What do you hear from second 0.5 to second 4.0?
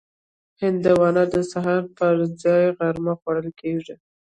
هندوانه د سهار پر ځای غرمه خوړل کېږي.